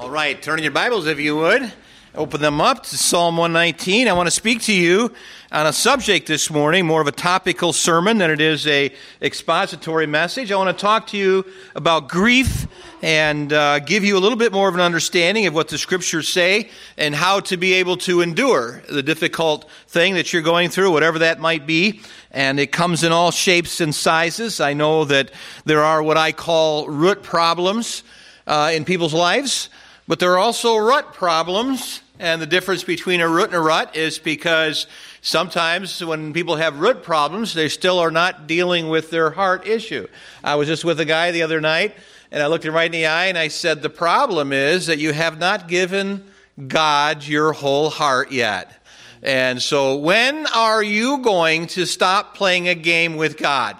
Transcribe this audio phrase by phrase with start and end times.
[0.00, 1.74] All right, turn in your Bibles if you would.
[2.14, 4.08] Open them up to Psalm 119.
[4.08, 5.12] I want to speak to you
[5.52, 10.06] on a subject this morning, more of a topical sermon than it is a expository
[10.06, 10.50] message.
[10.50, 11.44] I want to talk to you
[11.74, 12.66] about grief
[13.02, 16.30] and uh, give you a little bit more of an understanding of what the scriptures
[16.30, 20.92] say and how to be able to endure the difficult thing that you're going through,
[20.92, 22.00] whatever that might be.
[22.30, 24.62] And it comes in all shapes and sizes.
[24.62, 25.30] I know that
[25.66, 28.02] there are what I call root problems
[28.46, 29.68] uh, in people's lives.
[30.10, 33.94] But there are also rut problems, and the difference between a root and a rut
[33.94, 34.88] is because
[35.20, 40.08] sometimes when people have root problems, they still are not dealing with their heart issue.
[40.42, 41.94] I was just with a guy the other night,
[42.32, 44.98] and I looked him right in the eye and I said, The problem is that
[44.98, 46.24] you have not given
[46.66, 48.82] God your whole heart yet.
[49.22, 53.76] And so, when are you going to stop playing a game with God?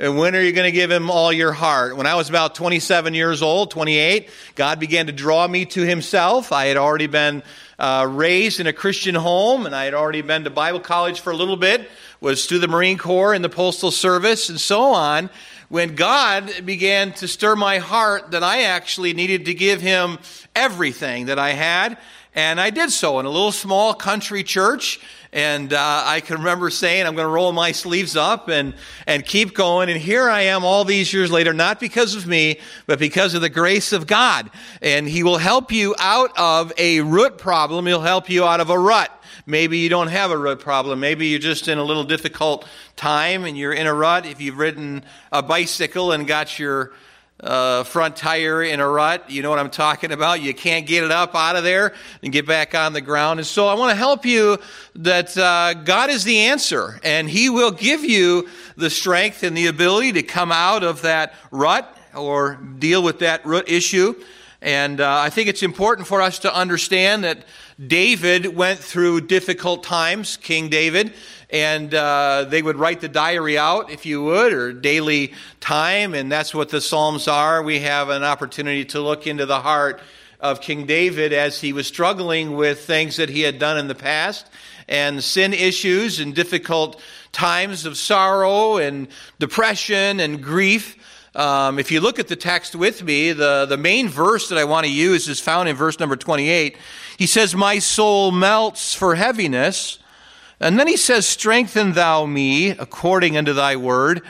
[0.00, 1.96] And when are you going to give him all your heart?
[1.96, 6.52] When I was about 27 years old, 28, God began to draw me to himself.
[6.52, 7.42] I had already been
[7.80, 11.32] uh, raised in a Christian home, and I had already been to Bible college for
[11.32, 15.30] a little bit, was through the Marine Corps and the Postal Service, and so on.
[15.68, 20.18] When God began to stir my heart that I actually needed to give him
[20.54, 21.98] everything that I had,
[22.38, 25.00] and I did so in a little small country church
[25.32, 28.74] and uh, I can remember saying, I'm going to roll my sleeves up and,
[29.08, 29.90] and keep going.
[29.90, 33.40] And here I am all these years later, not because of me, but because of
[33.40, 34.50] the grace of God.
[34.80, 37.86] And He will help you out of a root problem.
[37.86, 39.10] He'll help you out of a rut.
[39.44, 41.00] Maybe you don't have a root problem.
[41.00, 44.26] Maybe you're just in a little difficult time and you're in a rut.
[44.26, 46.92] If you've ridden a bicycle and got your
[47.40, 49.30] uh, front tire in a rut.
[49.30, 50.40] You know what I'm talking about.
[50.40, 53.40] You can't get it up out of there and get back on the ground.
[53.40, 54.58] And so I want to help you
[54.96, 59.66] that uh, God is the answer, and He will give you the strength and the
[59.66, 64.14] ability to come out of that rut or deal with that root issue.
[64.60, 67.44] And uh, I think it's important for us to understand that
[67.86, 71.14] David went through difficult times, King David
[71.50, 76.30] and uh, they would write the diary out, if you would, or daily time, and
[76.30, 77.62] that's what the Psalms are.
[77.62, 80.00] We have an opportunity to look into the heart
[80.40, 83.94] of King David as he was struggling with things that he had done in the
[83.94, 84.46] past
[84.88, 87.00] and sin issues and difficult
[87.32, 89.08] times of sorrow and
[89.38, 90.96] depression and grief.
[91.34, 94.64] Um, if you look at the text with me, the, the main verse that I
[94.64, 96.76] want to use is found in verse number 28.
[97.18, 99.98] He says, My soul melts for heaviness.
[100.60, 104.22] And then he says, Strengthen thou me according unto thy word.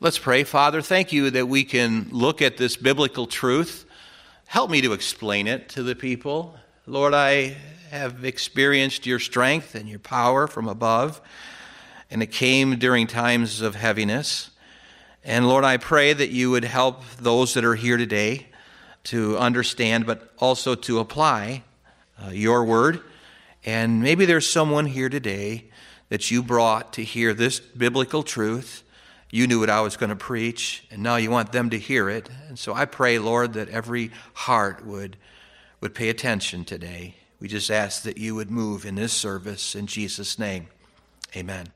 [0.00, 0.44] Let's pray.
[0.44, 3.84] Father, thank you that we can look at this biblical truth.
[4.46, 6.56] Help me to explain it to the people.
[6.86, 7.56] Lord, I
[7.90, 11.20] have experienced your strength and your power from above,
[12.10, 14.50] and it came during times of heaviness.
[15.22, 18.46] And Lord, I pray that you would help those that are here today
[19.04, 21.62] to understand, but also to apply
[22.22, 23.02] uh, your word.
[23.64, 25.70] And maybe there's someone here today
[26.08, 28.82] that you brought to hear this biblical truth.
[29.30, 32.08] You knew what I was going to preach, and now you want them to hear
[32.08, 32.28] it.
[32.48, 35.16] And so I pray, Lord, that every heart would,
[35.80, 37.14] would pay attention today.
[37.38, 40.66] We just ask that you would move in this service in Jesus' name.
[41.36, 41.68] Amen.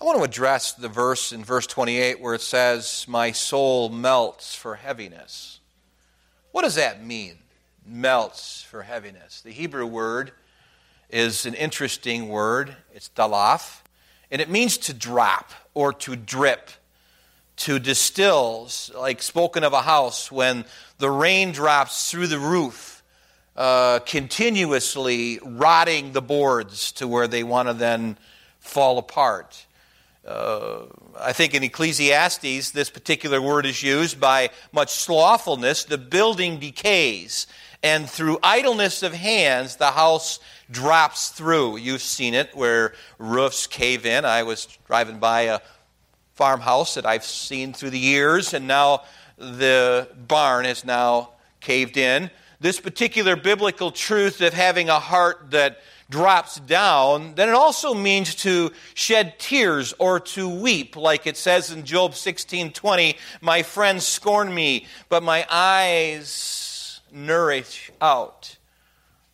[0.00, 4.54] I want to address the verse in verse 28 where it says, My soul melts
[4.54, 5.60] for heaviness.
[6.52, 7.38] What does that mean?
[7.86, 9.40] Melts for heaviness.
[9.40, 10.32] The Hebrew word
[11.10, 12.74] is an interesting word.
[12.92, 13.82] It's dalaf,
[14.30, 16.70] and it means to drop or to drip,
[17.58, 20.64] to distill, like spoken of a house when
[20.98, 23.02] the rain drops through the roof,
[23.56, 28.18] uh, continuously rotting the boards to where they want to then
[28.58, 29.64] fall apart.
[30.26, 30.86] Uh,
[31.20, 35.84] I think in Ecclesiastes, this particular word is used by much slothfulness.
[35.84, 37.46] The building decays
[37.82, 41.76] and through idleness of hands, the house drops through.
[41.76, 44.24] You've seen it where roofs cave in.
[44.24, 45.60] I was driving by a
[46.34, 49.02] farmhouse that I've seen through the years, and now
[49.38, 51.30] the barn is now
[51.60, 52.30] caved in.
[52.60, 58.34] This particular biblical truth of having a heart that drops down, then it also means
[58.36, 64.54] to shed tears or to weep, like it says in Job 16:20, "My friends scorn
[64.54, 66.65] me, but my eyes
[67.12, 68.56] nourish out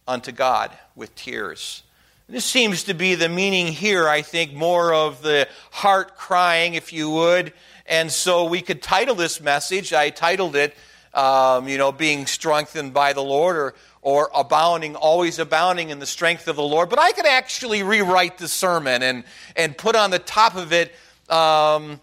[0.06, 1.82] unto God with tears.
[2.28, 6.92] This seems to be the meaning here, I think, more of the heart crying, if
[6.92, 7.52] you would.
[7.84, 10.74] And so we could title this message, I titled it,
[11.12, 16.06] um, you know, being strengthened by the Lord or, or abounding, always abounding in the
[16.06, 16.88] strength of the Lord.
[16.88, 19.24] But I could actually rewrite the sermon and,
[19.56, 20.92] and put on the top of it
[21.28, 22.00] um,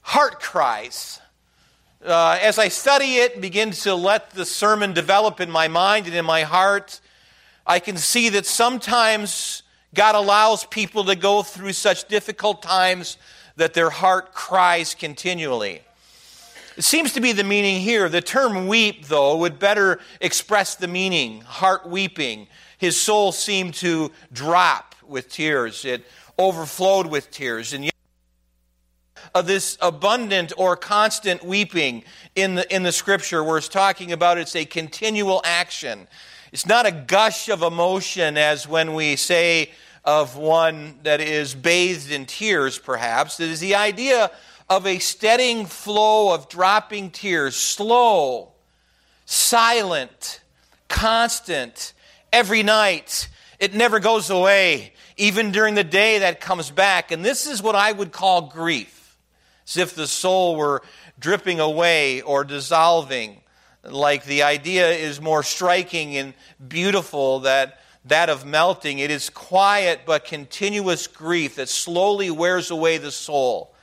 [0.00, 1.20] heart cries
[2.06, 6.06] uh, as I study it and begin to let the sermon develop in my mind
[6.06, 7.00] and in my heart,
[7.66, 13.16] I can see that sometimes God allows people to go through such difficult times
[13.56, 15.82] that their heart cries continually.
[16.76, 18.08] It seems to be the meaning here.
[18.08, 22.46] The term weep, though, would better express the meaning heart weeping.
[22.78, 26.04] His soul seemed to drop with tears, it
[26.38, 27.72] overflowed with tears.
[27.72, 27.90] And
[29.34, 34.38] of this abundant or constant weeping in the, in the scripture where it's talking about
[34.38, 36.06] it's a continual action.
[36.52, 39.70] It's not a gush of emotion as when we say
[40.04, 43.40] of one that is bathed in tears, perhaps.
[43.40, 44.30] It is the idea
[44.70, 48.52] of a steadying flow of dropping tears, slow,
[49.24, 50.40] silent,
[50.88, 51.92] constant,
[52.32, 53.28] every night.
[53.58, 57.10] It never goes away, even during the day that comes back.
[57.10, 58.95] And this is what I would call grief,
[59.66, 60.82] as if the soul were
[61.18, 63.40] dripping away or dissolving.
[63.82, 66.34] Like the idea is more striking and
[66.66, 69.00] beautiful that that of melting.
[69.00, 73.74] It is quiet but continuous grief that slowly wears away the soul.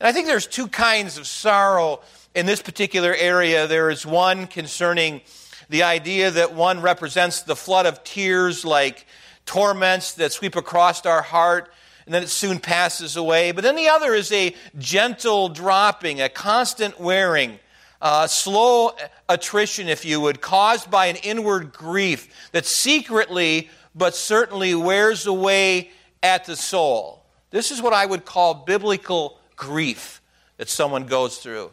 [0.00, 2.00] And I think there's two kinds of sorrow
[2.34, 3.66] in this particular area.
[3.66, 5.20] There is one concerning
[5.68, 9.06] the idea that one represents the flood of tears like
[9.46, 11.72] torments that sweep across our heart
[12.10, 13.52] and then it soon passes away.
[13.52, 17.60] But then the other is a gentle dropping, a constant wearing
[18.02, 18.96] uh, slow
[19.28, 25.92] attrition, if you would, caused by an inward grief that secretly but certainly wears away
[26.20, 27.24] at the soul.
[27.50, 30.20] This is what I would call biblical grief
[30.56, 31.70] that someone goes through.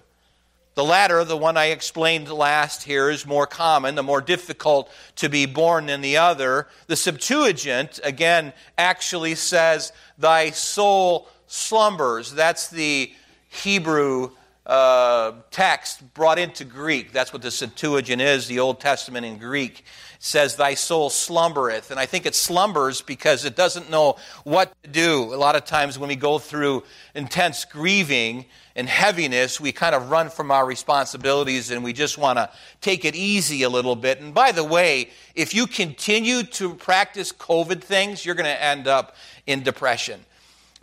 [0.77, 5.27] The latter, the one I explained last here, is more common, the more difficult to
[5.27, 6.67] be born than the other.
[6.85, 12.31] The Septuagint, again, actually says, Thy soul slumbers.
[12.31, 13.11] That's the
[13.49, 14.29] Hebrew
[14.67, 17.11] uh, text brought into Greek.
[17.11, 19.79] That's what the Septuagint is, the Old Testament in Greek.
[19.79, 19.85] It
[20.19, 21.89] says, Thy soul slumbereth.
[21.89, 25.33] And I think it slumbers because it doesn't know what to do.
[25.33, 26.83] A lot of times when we go through
[27.15, 28.45] intense grieving
[28.77, 33.03] and heaviness, we kind of run from our responsibilities and we just want to take
[33.03, 34.21] it easy a little bit.
[34.21, 38.87] And by the way, if you continue to practice COVID things, you're going to end
[38.87, 40.21] up in depression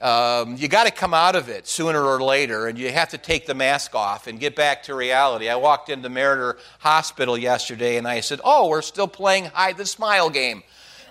[0.05, 3.19] um, you got to come out of it sooner or later, and you have to
[3.19, 5.49] take the mask off and get back to reality.
[5.49, 9.87] I walked into Meriter Hospital yesterday and I said, Oh, we're still playing hide the
[9.87, 10.63] smile game.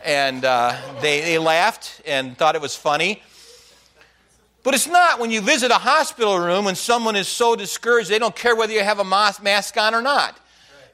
[0.06, 3.24] And uh, they, they laughed and thought it was funny.
[4.63, 8.19] But it's not when you visit a hospital room and someone is so discouraged they
[8.19, 10.38] don't care whether you have a mask on or not.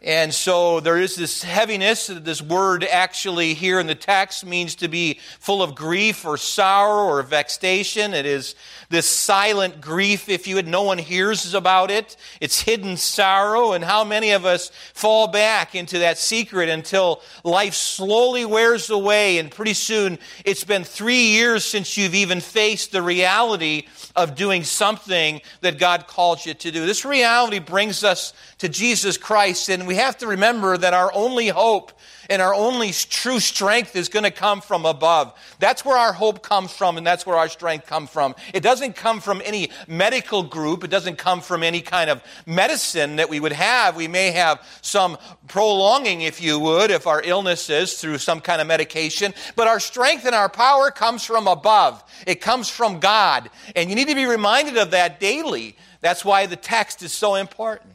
[0.01, 2.07] And so there is this heaviness.
[2.07, 7.06] This word actually here in the text means to be full of grief or sorrow
[7.10, 8.13] or vexation.
[8.13, 8.56] It is
[8.90, 10.68] this silent grief, if you would.
[10.68, 12.16] No one hears about it.
[12.40, 13.74] It's hidden sorrow.
[13.74, 19.38] And how many of us fall back into that secret until life slowly wears away
[19.38, 23.86] and pretty soon it's been three years since you've even faced the reality
[24.16, 26.86] of doing something that God calls you to do.
[26.86, 31.47] This reality brings us to Jesus Christ, and we have to remember that our only
[31.47, 31.94] hope
[32.30, 35.33] and our only true strength is going to come from above.
[35.57, 38.36] That's where our hope comes from, and that's where our strength comes from.
[38.53, 43.15] It doesn't come from any medical group, it doesn't come from any kind of medicine
[43.15, 43.95] that we would have.
[43.95, 48.62] We may have some prolonging, if you would, if our illness is through some kind
[48.62, 52.03] of medication, but our strength and our power comes from above.
[52.27, 55.75] It comes from God, and you need to be reminded of that daily.
[56.01, 57.89] That's why the text is so important.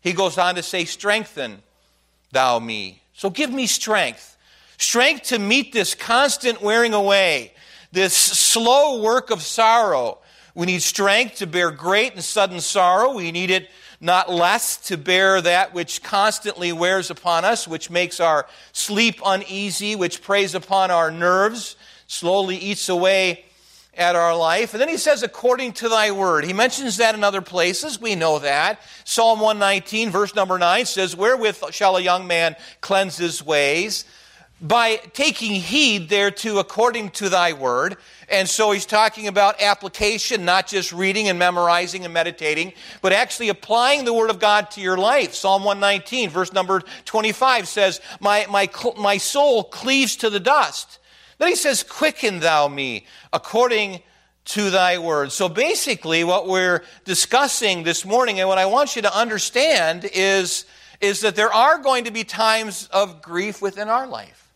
[0.00, 1.62] He goes on to say, Strengthen
[2.32, 3.02] thou me.
[3.14, 4.36] So give me strength.
[4.78, 7.52] Strength to meet this constant wearing away,
[7.90, 10.18] this slow work of sorrow.
[10.54, 13.14] We need strength to bear great and sudden sorrow.
[13.14, 18.20] We need it not less to bear that which constantly wears upon us, which makes
[18.20, 21.74] our sleep uneasy, which preys upon our nerves,
[22.06, 23.44] slowly eats away
[23.98, 24.72] at our life.
[24.72, 26.44] And then he says, according to thy word.
[26.44, 28.00] He mentions that in other places.
[28.00, 28.80] We know that.
[29.04, 34.04] Psalm 119, verse number 9 says, Wherewith shall a young man cleanse his ways?
[34.60, 37.96] By taking heed thereto according to thy word.
[38.28, 43.48] And so he's talking about application, not just reading and memorizing and meditating, but actually
[43.48, 45.34] applying the word of God to your life.
[45.34, 50.97] Psalm 119, verse number 25 says, My, my, my soul cleaves to the dust.
[51.38, 54.02] Then he says, Quicken thou me according
[54.46, 55.30] to thy word.
[55.30, 60.64] So basically, what we're discussing this morning and what I want you to understand is,
[61.00, 64.52] is that there are going to be times of grief within our life.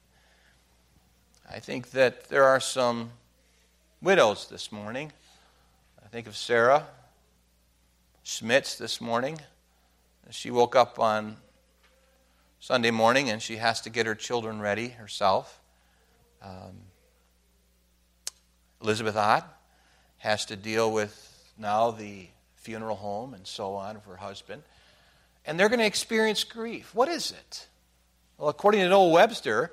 [1.51, 3.11] I think that there are some
[4.01, 5.12] widows this morning.
[6.03, 6.87] I think of Sarah
[8.23, 9.39] Schmitz this morning.
[10.31, 11.37] she woke up on
[12.61, 15.62] Sunday morning and she has to get her children ready herself.
[16.43, 16.77] Um,
[18.83, 19.47] Elizabeth Ott
[20.19, 24.63] has to deal with now the funeral home and so on of her husband.
[25.45, 26.95] And they're going to experience grief.
[26.95, 27.67] What is it?
[28.39, 29.73] Well, according to Noah Webster,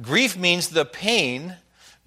[0.00, 1.56] grief means the pain.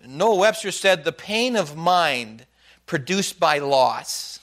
[0.05, 2.45] Noah Webster said the pain of mind
[2.85, 4.39] produced by loss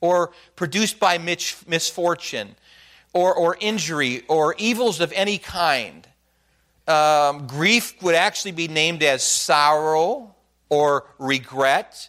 [0.00, 2.56] or produced by misfortune
[3.12, 6.07] or, or injury or evils of any kind.
[6.88, 10.34] Um, grief would actually be named as sorrow
[10.70, 12.08] or regret.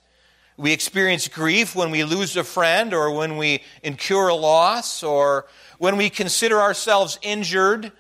[0.56, 5.48] We experience grief when we lose a friend or when we incur a loss or
[5.80, 7.92] when we consider ourselves injured.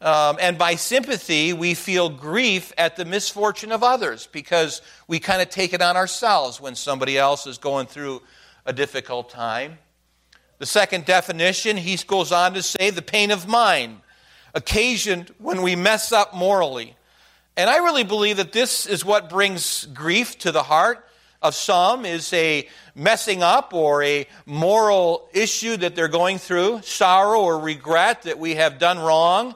[0.00, 5.40] Um, and by sympathy, we feel grief at the misfortune of others because we kind
[5.40, 8.22] of take it on ourselves when somebody else is going through
[8.66, 9.78] a difficult time.
[10.58, 14.00] The second definition, he goes on to say, the pain of mind,
[14.54, 16.96] occasioned when we mess up morally.
[17.56, 21.06] And I really believe that this is what brings grief to the heart
[21.44, 27.40] of some is a messing up or a moral issue that they're going through, sorrow
[27.40, 29.54] or regret that we have done wrong,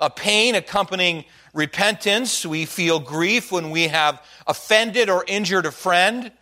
[0.00, 2.44] a pain accompanying repentance.
[2.44, 6.32] We feel grief when we have offended or injured a friend.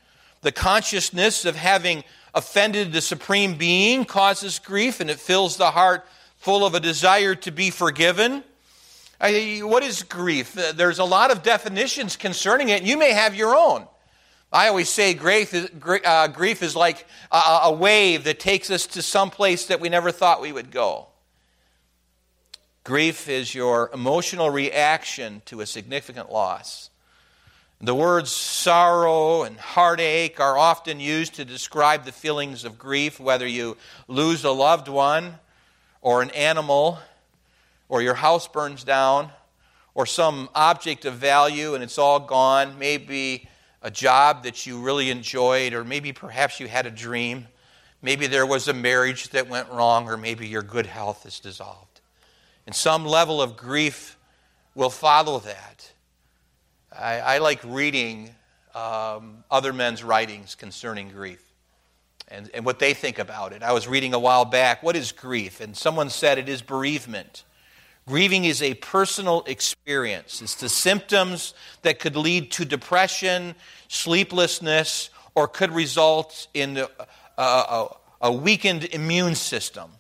[0.41, 2.03] The consciousness of having
[2.35, 6.07] offended the Supreme Being causes grief and it fills the heart
[6.39, 8.43] full of a desire to be forgiven.
[9.21, 10.57] I, what is grief?
[10.57, 12.83] Uh, there's a lot of definitions concerning it.
[12.83, 13.87] You may have your own.
[14.53, 15.71] I always say grief is,
[16.05, 19.89] uh, grief is like a, a wave that takes us to some place that we
[19.89, 21.09] never thought we would go.
[22.85, 26.89] Grief is your emotional reaction to a significant loss.
[27.81, 33.47] The words sorrow and heartache are often used to describe the feelings of grief, whether
[33.47, 33.77] you
[34.09, 35.39] lose a loved one
[36.01, 36.99] or an animal,
[37.89, 39.31] or your house burns down,
[39.95, 43.49] or some object of value and it's all gone, maybe
[43.83, 47.47] a job that you really enjoyed, or maybe perhaps you had a dream.
[48.03, 52.01] Maybe there was a marriage that went wrong, or maybe your good health is dissolved.
[52.67, 54.17] And some level of grief
[54.75, 55.93] will follow that.
[56.97, 58.31] I, I like reading
[58.75, 61.48] um, other men's writings concerning grief
[62.29, 63.63] and, and what they think about it.
[63.63, 65.61] I was reading a while back, What is grief?
[65.61, 67.45] And someone said it is bereavement.
[68.07, 70.41] Grieving is a personal experience.
[70.41, 73.55] It's the symptoms that could lead to depression,
[73.89, 76.89] sleeplessness, or could result in a,
[77.37, 77.89] a,
[78.23, 79.91] a weakened immune system.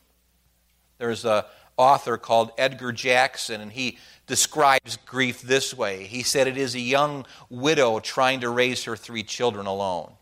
[0.96, 1.42] There's an
[1.76, 6.04] author called Edgar Jackson, and he describes grief this way.
[6.04, 10.12] He said it is a young widow trying to raise her three children alone.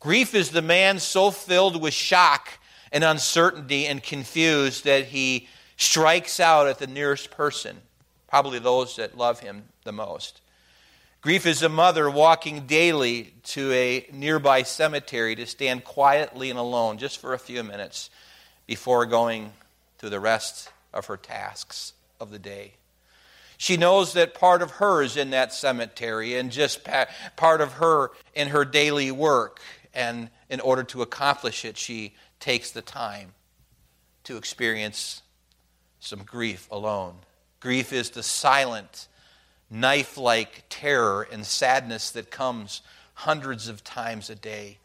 [0.00, 2.58] Grief is the man so filled with shock
[2.92, 7.78] and uncertainty and confused that he strikes out at the nearest person,
[8.28, 10.40] probably those that love him the most.
[11.20, 16.96] Grief is a mother walking daily to a nearby cemetery to stand quietly and alone
[16.96, 18.08] just for a few minutes
[18.66, 19.52] before going
[19.98, 22.74] to the rest of her tasks of the day.
[23.56, 26.86] She knows that part of her is in that cemetery and just
[27.34, 29.60] part of her in her daily work.
[29.94, 33.32] And in order to accomplish it, she takes the time
[34.24, 35.22] to experience
[36.00, 37.16] some grief alone.
[37.60, 39.08] Grief is the silent,
[39.70, 42.82] knife like terror and sadness that comes
[43.14, 44.78] hundreds of times a day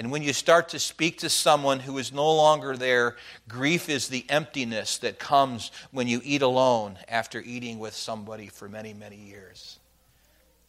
[0.00, 3.16] and when you start to speak to someone who is no longer there,
[3.48, 8.66] grief is the emptiness that comes when you eat alone after eating with somebody for
[8.66, 9.78] many, many years.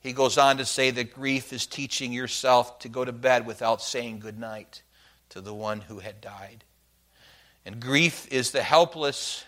[0.02, 3.82] He goes on to say that grief is teaching yourself to go to bed without
[3.82, 4.82] saying goodnight
[5.30, 6.64] to the one who had died.
[7.66, 9.46] And grief is the helpless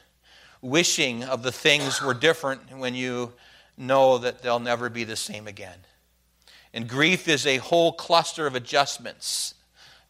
[0.62, 3.34] wishing of the things were different when you
[3.78, 5.80] know that they'll never be the same again.
[6.74, 9.56] And grief is a whole cluster of adjustments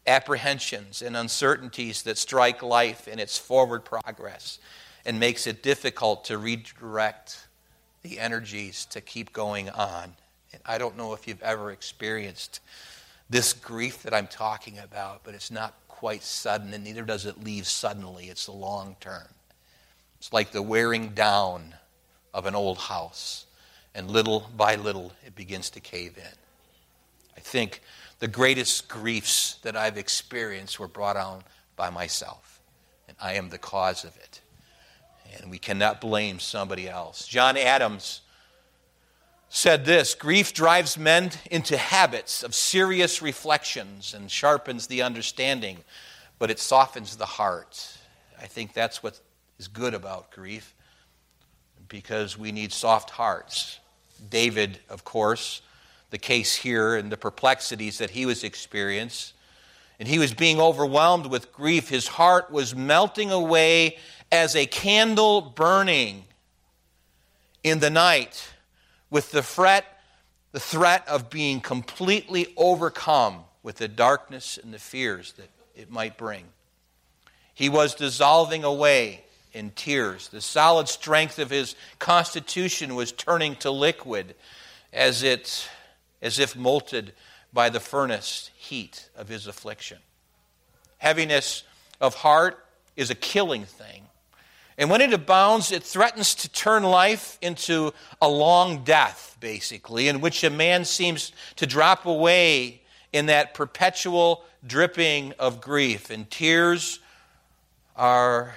[0.06, 4.60] apprehensions and uncertainties that strike life in its forward progress
[5.06, 7.48] and makes it difficult to redirect
[8.02, 10.14] the energies to keep going on.
[10.66, 12.60] I don't know if you've ever experienced
[13.30, 17.44] this grief that I'm talking about, but it's not quite sudden, and neither does it
[17.44, 18.26] leave suddenly.
[18.26, 19.28] It's the long term.
[20.18, 21.76] It's like the wearing down
[22.34, 23.46] of an old house,
[23.96, 26.38] and little by little it begins to cave in.
[27.38, 27.82] I think
[28.20, 31.44] the greatest griefs that I've experienced were brought on
[31.76, 32.62] by myself,
[33.08, 34.42] and I am the cause of it.
[35.42, 37.28] And we cannot blame somebody else.
[37.28, 38.22] John Adams
[39.56, 45.78] said this Grief drives men into habits of serious reflections and sharpens the understanding,
[46.40, 47.96] but it softens the heart.
[48.42, 49.20] I think that's what
[49.60, 50.74] is good about grief
[51.88, 53.80] because we need soft hearts.
[54.28, 55.62] David, of course,
[56.10, 59.36] the case here and the perplexities that he was experiencing.
[60.00, 61.90] And he was being overwhelmed with grief.
[61.90, 63.98] His heart was melting away
[64.32, 66.24] as a candle burning
[67.62, 68.53] in the night
[69.14, 69.86] with the fret,
[70.54, 76.18] the threat of being completely overcome with the darkness and the fears that it might
[76.18, 76.44] bring.
[77.54, 80.30] He was dissolving away in tears.
[80.30, 84.34] The solid strength of his constitution was turning to liquid
[84.92, 85.70] as, it,
[86.20, 87.12] as if molted
[87.54, 90.00] by the furnace heat of his affliction.
[90.98, 91.62] Heaviness
[92.02, 92.66] of heart
[92.96, 94.06] is a killing thing.
[94.78, 100.22] And when it abounds, it threatens to turn life into a long death, basically, in
[100.22, 106.10] which a man seems to drop away in that perpetual dripping of grief.
[106.10, 107.00] And tears
[107.96, 108.56] are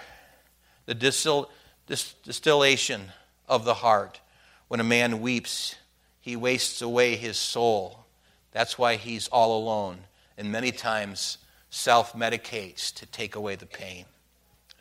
[0.87, 1.50] the distil,
[1.87, 3.12] distillation
[3.49, 4.20] of the heart.
[4.68, 5.76] When a man weeps,
[6.20, 8.06] he wastes away his soul.
[8.52, 9.99] That's why he's all alone
[10.37, 11.38] and many times
[11.70, 14.06] self medicates to take away the pain.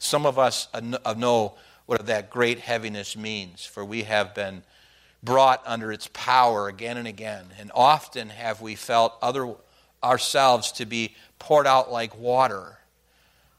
[0.05, 0.67] Some of us
[1.17, 4.63] know what that great heaviness means, for we have been
[5.23, 7.45] brought under its power again and again.
[7.59, 9.55] And often have we felt other,
[10.03, 12.77] ourselves to be poured out like water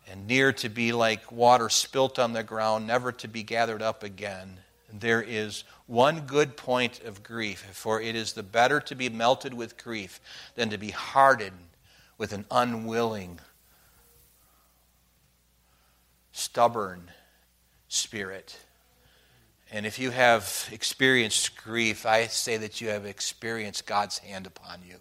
[0.08, 4.04] and near to be like water spilt on the ground, never to be gathered up
[4.04, 4.58] again.
[4.92, 9.52] There is one good point of grief, for it is the better to be melted
[9.52, 10.20] with grief
[10.54, 11.68] than to be hardened
[12.18, 13.40] with an unwilling,
[16.36, 17.10] stubborn
[17.88, 18.58] spirit.
[19.72, 24.80] And if you have experienced grief, I say that you have experienced God's hand upon
[24.86, 24.96] you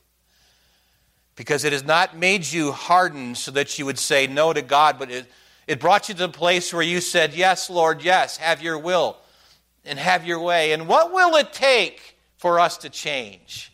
[1.35, 4.97] because it has not made you hardened so that you would say no to God,
[4.97, 5.25] but it,
[5.67, 9.17] it brought you to the place where you said, Yes, Lord, yes, have your will
[9.83, 10.71] and have your way.
[10.71, 13.73] And what will it take for us to change?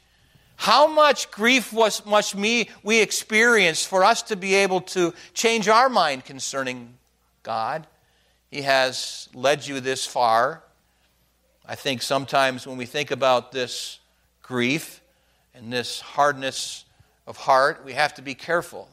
[0.56, 5.67] How much grief was, must me, we experience for us to be able to change
[5.67, 6.95] our mind concerning
[7.43, 7.88] God?
[8.49, 10.63] He has led you this far.
[11.65, 13.99] I think sometimes when we think about this
[14.41, 15.01] grief
[15.56, 16.86] and this hardness
[17.25, 18.89] of heart, we have to be careful.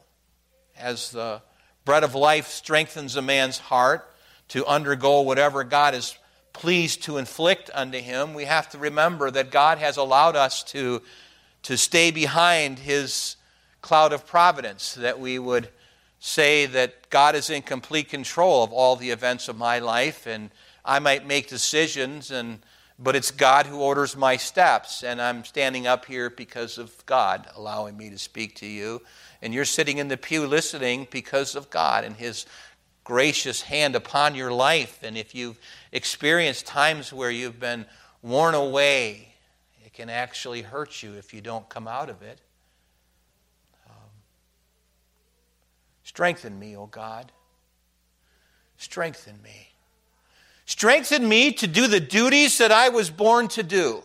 [0.77, 1.41] As the
[1.83, 4.09] bread of life strengthens a man's heart
[4.49, 6.17] to undergo whatever God is
[6.53, 11.01] pleased to inflict unto him, we have to remember that God has allowed us to,
[11.63, 13.35] to stay behind his
[13.81, 15.69] cloud of providence, that we would
[16.19, 20.51] say that God is in complete control of all the events of my life, and
[20.83, 22.59] I might make decisions and
[23.01, 25.03] but it's God who orders my steps.
[25.03, 29.01] And I'm standing up here because of God allowing me to speak to you.
[29.41, 32.45] And you're sitting in the pew listening because of God and His
[33.05, 34.99] gracious hand upon your life.
[35.01, 35.57] And if you've
[35.93, 37.85] experienced times where you've been
[38.21, 39.33] worn away,
[39.85, 42.39] it can actually hurt you if you don't come out of it.
[46.09, 47.31] Strengthen me, O God.
[48.77, 49.69] Strengthen me.
[50.65, 54.01] Strengthen me to do the duties that I was born to do.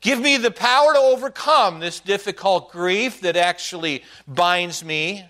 [0.00, 5.24] Give me the power to overcome this difficult grief that actually binds me.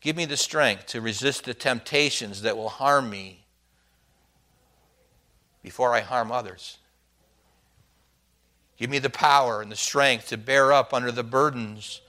[0.00, 3.44] Give me the strength to resist the temptations that will harm me
[5.62, 6.78] before I harm others.
[8.78, 12.00] Give me the power and the strength to bear up under the burdens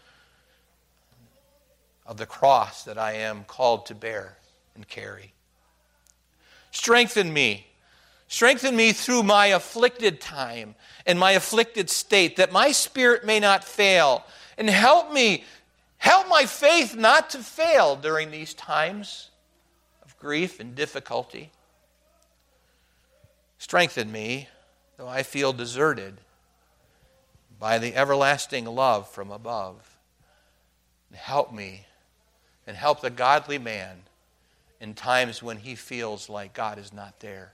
[2.07, 4.37] of the cross that I am called to bear
[4.75, 5.33] and carry.
[6.71, 7.67] Strengthen me.
[8.29, 13.63] Strengthen me through my afflicted time and my afflicted state, that my spirit may not
[13.63, 14.25] fail.
[14.57, 15.43] And help me,
[15.97, 19.29] help my faith not to fail during these times
[20.03, 21.51] of grief and difficulty.
[23.57, 24.47] Strengthen me,
[24.97, 26.19] though I feel deserted,
[27.59, 29.97] by the everlasting love from above.
[31.09, 31.85] And help me
[32.67, 34.03] and help the godly man
[34.79, 37.53] in times when he feels like God is not there.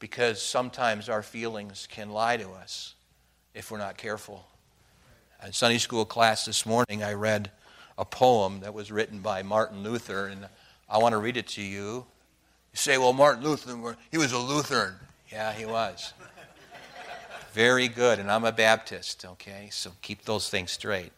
[0.00, 2.94] Because sometimes our feelings can lie to us
[3.54, 4.46] if we're not careful.
[5.44, 7.50] In Sunday school class this morning, I read
[7.96, 10.48] a poem that was written by Martin Luther, and
[10.88, 12.04] I want to read it to you.
[12.72, 14.94] You say, well, Martin Luther, he was a Lutheran.
[15.30, 16.12] Yeah, he was.
[17.52, 19.68] Very good, and I'm a Baptist, okay?
[19.70, 21.12] So keep those things straight.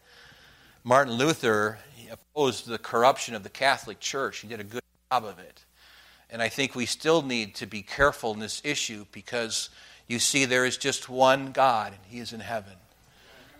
[0.84, 1.78] Martin Luther
[2.12, 4.38] opposed the corruption of the Catholic Church.
[4.38, 5.64] He did a good job of it.
[6.30, 9.70] And I think we still need to be careful in this issue because
[10.08, 12.74] you see, there is just one God, and He is in heaven.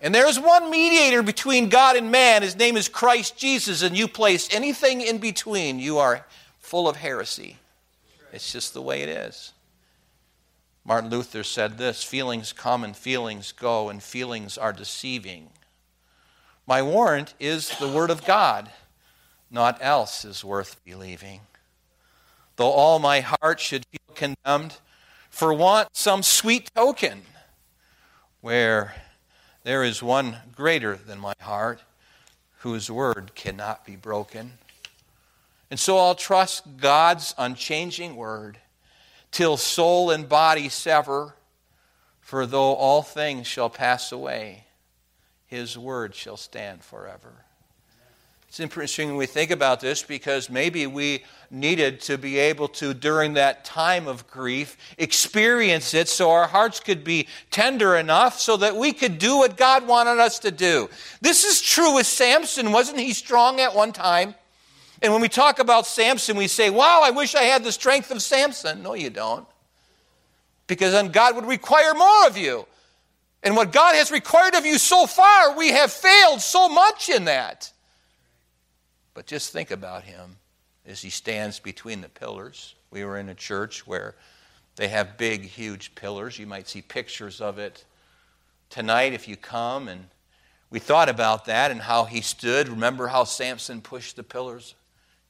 [0.03, 2.43] And there is one mediator between God and man.
[2.43, 6.27] His name is Christ Jesus, and you place anything in between, you are
[6.59, 7.57] full of heresy.
[8.33, 9.53] It's just the way it is.
[10.85, 15.51] Martin Luther said this feelings come and feelings go, and feelings are deceiving.
[16.67, 18.71] My warrant is the Word of God,
[19.51, 21.41] naught else is worth believing.
[22.57, 24.79] Though all my heart should feel condemned,
[25.31, 27.23] for want some sweet token,
[28.41, 28.95] where
[29.65, 31.83] there is one greater than my heart,
[32.59, 34.53] whose word cannot be broken.
[35.71, 38.59] And so I'll trust God's unchanging word
[39.31, 41.35] till soul and body sever.
[42.21, 44.65] For though all things shall pass away,
[45.53, 47.45] his word shall stand forever.
[48.49, 52.95] It's interesting when we think about this because maybe we needed to be able to,
[52.95, 58.57] during that time of grief, experience it so our hearts could be tender enough so
[58.57, 60.89] that we could do what God wanted us to do.
[61.21, 62.73] This is true with Samson.
[62.73, 64.35] Wasn't he strong at one time?
[65.03, 68.11] And when we talk about Samson, we say, wow, I wish I had the strength
[68.11, 68.83] of Samson.
[68.83, 69.47] No, you don't.
[70.67, 72.67] Because then God would require more of you.
[73.43, 77.25] And what God has required of you so far, we have failed so much in
[77.25, 77.73] that.
[79.15, 80.37] But just think about him
[80.87, 82.75] as he stands between the pillars.
[82.91, 84.15] We were in a church where
[84.77, 86.39] they have big, huge pillars.
[86.39, 87.85] You might see pictures of it
[88.71, 89.89] tonight if you come.
[89.89, 90.07] And
[90.71, 92.69] we thought about that and how he stood.
[92.69, 94.75] Remember how Samson pushed the pillars?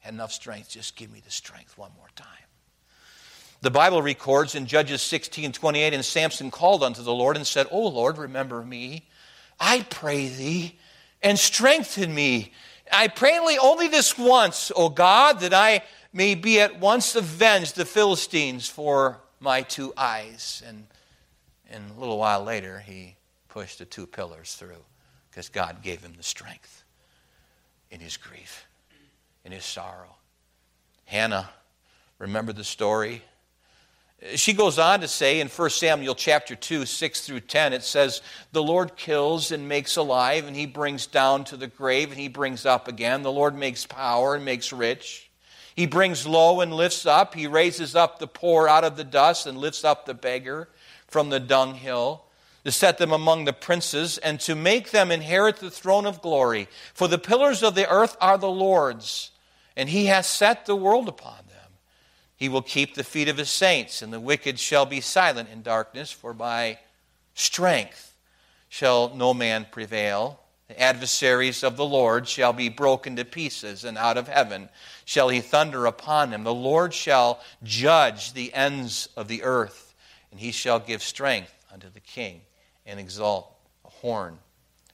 [0.03, 0.69] had enough strength.
[0.69, 2.27] Just give me the strength one more time.
[3.63, 7.69] The Bible records in Judges 16 28, and Samson called unto the Lord and said,
[7.71, 9.07] O Lord, remember me.
[9.61, 10.79] I pray thee,
[11.23, 12.53] and strengthen me.
[12.91, 17.85] I pray only this once, O God, that I may be at once avenged the
[17.85, 20.63] Philistines for my two eyes.
[20.67, 20.87] And,
[21.71, 23.17] and a little while later, he
[23.49, 24.85] pushed the two pillars through
[25.31, 26.83] because God gave him the strength
[27.93, 28.67] in his grief
[29.45, 30.17] in his sorrow.
[31.05, 31.51] Hannah,
[32.19, 33.23] remember the story?
[34.37, 38.23] She goes on to say in 1 Samuel chapter 2, 6 through 10, it says,
[38.53, 42.29] The Lord kills and makes alive, and he brings down to the grave, and he
[42.29, 43.23] brings up again.
[43.23, 45.29] The Lord makes power and makes rich.
[45.75, 47.35] He brings low and lifts up.
[47.35, 50.69] He raises up the poor out of the dust and lifts up the beggar
[51.09, 52.25] from the dunghill
[52.65, 56.69] to set them among the princes and to make them inherit the throne of glory.
[56.95, 59.33] For the pillars of the earth are the Lord's
[59.77, 61.42] and he has set the world upon.
[62.43, 65.63] He will keep the feet of his saints, and the wicked shall be silent in
[65.63, 66.81] darkness, for by
[67.35, 68.17] strength
[68.69, 70.41] shall no man prevail.
[70.67, 74.71] The adversaries of the Lord shall be broken to pieces, and out of heaven
[75.05, 76.43] shall he thunder upon them.
[76.43, 79.95] The Lord shall judge the ends of the earth,
[80.33, 82.41] and he shall give strength unto the king,
[82.85, 84.37] and exalt a horn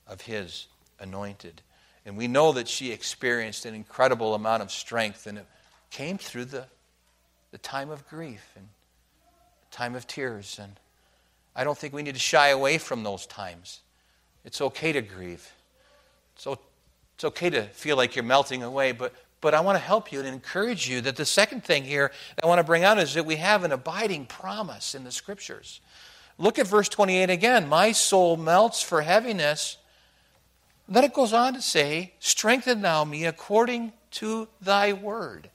[0.07, 0.67] of his
[1.01, 1.63] anointed.
[2.05, 5.47] And we know that she experienced an incredible amount of strength, and it
[5.89, 6.67] came through the,
[7.51, 8.67] the time of grief and
[9.71, 10.59] the time of tears.
[10.61, 10.73] And
[11.55, 13.81] I don't think we need to shy away from those times.
[14.45, 15.53] It's okay to grieve.
[16.37, 16.59] So
[17.15, 20.21] it's okay to feel like you're melting away, but, but I want to help you
[20.21, 23.27] and encourage you that the second thing here I want to bring out is that
[23.27, 25.81] we have an abiding promise in the scriptures.
[26.39, 27.69] Look at verse 28 again.
[27.69, 29.79] My soul melts for heaviness
[30.89, 35.51] then it goes on to say, Strengthen thou me according to thy word.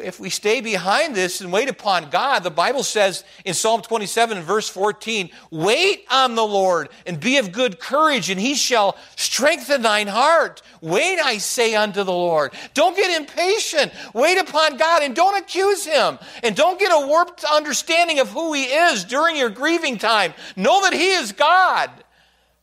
[0.00, 4.40] If we stay behind this and wait upon God, the Bible says in Psalm 27
[4.42, 9.82] verse 14, Wait on the Lord and be of good courage, and he shall strengthen
[9.82, 10.62] thine heart.
[10.80, 12.52] Wait, I say unto the Lord.
[12.74, 13.92] Don't get impatient.
[14.14, 16.20] Wait upon God and don't accuse him.
[16.44, 20.32] And don't get a warped understanding of who he is during your grieving time.
[20.54, 21.90] Know that he is God.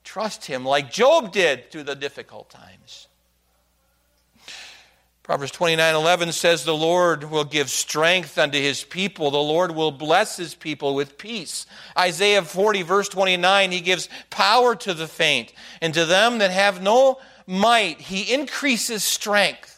[0.04, 2.72] Trust Him like Job did through the difficult times.
[5.23, 9.31] Proverbs 29 11 says, The Lord will give strength unto his people.
[9.31, 11.65] The Lord will bless his people with peace.
[11.97, 16.81] Isaiah 40, verse 29, he gives power to the faint, and to them that have
[16.81, 19.72] no might, he increases strength.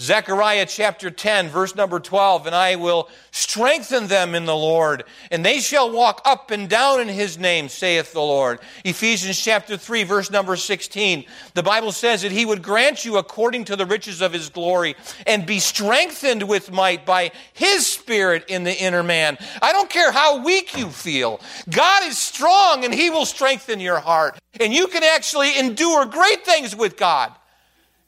[0.00, 5.44] Zechariah chapter 10, verse number 12, and I will strengthen them in the Lord, and
[5.44, 8.60] they shall walk up and down in his name, saith the Lord.
[8.84, 13.64] Ephesians chapter 3, verse number 16, the Bible says that he would grant you according
[13.64, 14.94] to the riches of his glory
[15.26, 19.36] and be strengthened with might by his spirit in the inner man.
[19.60, 23.98] I don't care how weak you feel, God is strong and he will strengthen your
[23.98, 27.32] heart, and you can actually endure great things with God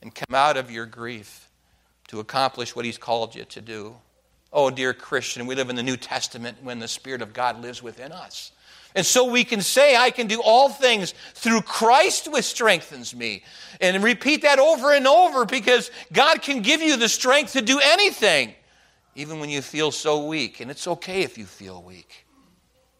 [0.00, 1.49] and come out of your grief
[2.10, 3.94] to accomplish what He's called you to do.
[4.52, 7.82] Oh, dear Christian, we live in the New Testament when the Spirit of God lives
[7.82, 8.50] within us.
[8.96, 13.44] And so we can say, I can do all things through Christ which strengthens me.
[13.80, 17.78] And repeat that over and over because God can give you the strength to do
[17.80, 18.54] anything,
[19.14, 20.58] even when you feel so weak.
[20.58, 22.26] And it's okay if you feel weak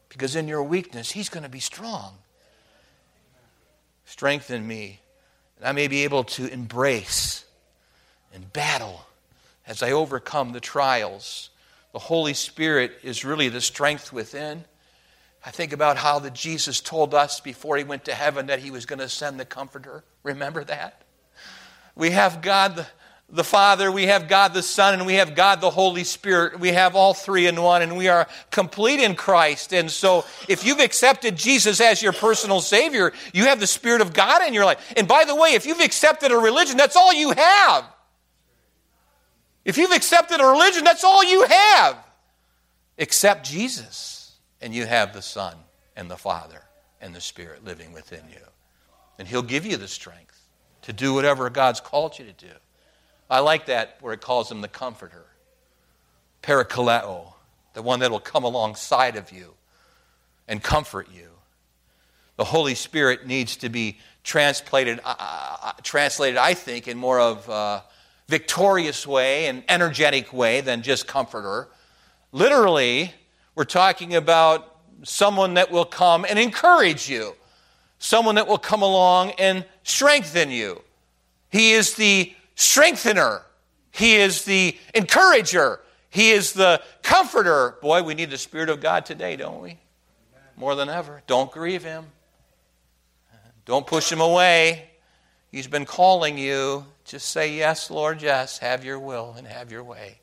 [0.09, 2.15] because in your weakness, He's going to be strong.
[4.05, 5.01] Strengthen me,
[5.57, 7.45] and I may be able to embrace
[8.33, 9.07] and battle
[9.67, 11.51] as I overcome the trials.
[11.93, 14.65] The Holy Spirit is really the strength within.
[15.45, 18.71] I think about how that Jesus told us before he went to heaven that he
[18.71, 20.05] was going to send the comforter.
[20.23, 21.03] Remember that?
[21.97, 22.87] We have God
[23.33, 26.59] the Father, we have God the Son, and we have God the Holy Spirit.
[26.59, 29.73] We have all three in one, and we are complete in Christ.
[29.73, 34.13] And so, if you've accepted Jesus as your personal Savior, you have the Spirit of
[34.13, 34.93] God in your life.
[34.97, 37.85] And by the way, if you've accepted a religion, that's all you have.
[39.65, 41.97] If you've accepted a religion, that's all you have.
[42.99, 45.57] Accept Jesus, and you have the Son
[45.97, 46.63] and the Father
[47.01, 48.43] and the Spirit living within you.
[49.19, 50.41] And He'll give you the strength
[50.83, 52.53] to do whatever God's called you to do.
[53.29, 55.25] I like that where it calls him the comforter.
[56.43, 57.35] Parakaleo,
[57.75, 59.55] the one that will come alongside of you
[60.49, 61.29] and comfort you.
[62.37, 67.21] The Holy Spirit needs to be translated, uh, uh, uh, translated I think, in more
[67.21, 67.85] of a
[68.31, 71.69] victorious way and energetic way than just comforter.
[72.31, 73.13] Literally,
[73.57, 77.35] we're talking about someone that will come and encourage you,
[77.99, 80.81] someone that will come along and strengthen you.
[81.51, 83.43] He is the strengthener.
[83.91, 85.81] He is the encourager.
[86.11, 87.79] He is the comforter.
[87.83, 89.77] Boy, we need the Spirit of God today, don't we?
[90.57, 91.23] More than ever.
[91.27, 92.07] Don't grieve Him.
[93.65, 94.90] Don't push Him away.
[95.51, 96.87] He's been calling you.
[97.05, 98.59] Just say, Yes, Lord, yes.
[98.59, 100.19] Have your will and have your way.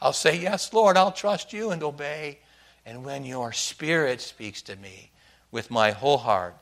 [0.00, 2.38] I'll say, Yes, Lord, I'll trust you and obey.
[2.86, 5.10] And when your Spirit speaks to me
[5.50, 6.56] with my whole heart,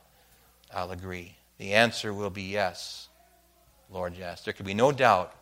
[0.75, 1.37] I'll agree.
[1.59, 3.09] The answer will be yes.
[3.91, 4.43] Lord, yes.
[4.43, 5.33] There can be no doubt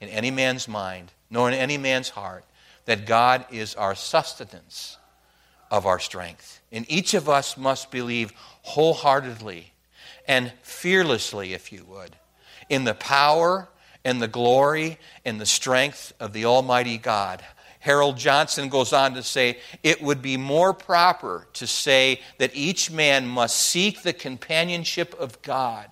[0.00, 2.44] in any man's mind, nor in any man's heart,
[2.86, 4.98] that God is our sustenance
[5.70, 6.60] of our strength.
[6.72, 9.72] And each of us must believe wholeheartedly
[10.26, 12.16] and fearlessly, if you would,
[12.72, 13.68] in the power
[14.02, 17.44] and the glory and the strength of the Almighty God.
[17.80, 22.90] Harold Johnson goes on to say, it would be more proper to say that each
[22.90, 25.90] man must seek the companionship of God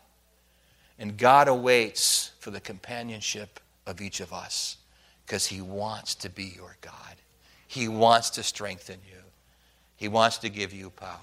[0.98, 4.78] and God awaits for the companionship of each of us
[5.26, 6.94] because He wants to be your God.
[7.66, 9.20] He wants to strengthen you,
[9.96, 11.18] He wants to give you power.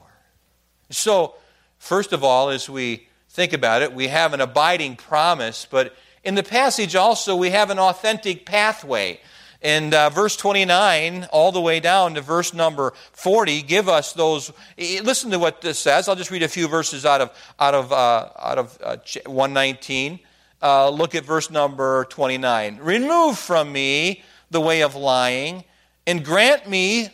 [0.92, 1.36] So,
[1.80, 3.08] first of all, as we
[3.38, 7.70] think about it, we have an abiding promise, but in the passage also we have
[7.70, 9.20] an authentic pathway.
[9.62, 14.52] And uh, verse 29, all the way down to verse number 40, give us those.
[14.76, 16.10] Listen to what this says.
[16.10, 18.98] I'll just read a few verses out of, out of, uh, out of uh,
[19.28, 20.20] 119.
[20.60, 22.80] Uh, look at verse number 29.
[22.82, 25.64] Remove from me the way of lying,
[26.08, 27.10] and grant me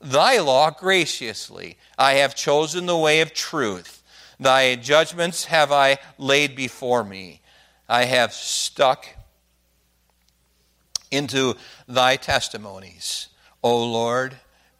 [0.00, 1.78] thy law graciously.
[1.98, 4.03] I have chosen the way of truth.
[4.38, 7.40] Thy judgments have I laid before me.
[7.88, 9.06] I have stuck
[11.10, 11.54] into
[11.86, 13.28] thy testimonies.
[13.62, 14.36] O Lord,